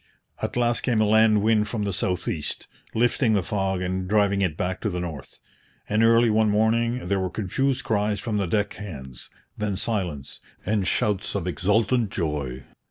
[0.41, 2.65] At last came a land wind from the south east,
[2.95, 5.37] lifting the fog and driving it back to the north.
[5.87, 9.29] And early one morning there were confused cries from the deck hands
[9.59, 12.63] then silence then shouts of exultant joy!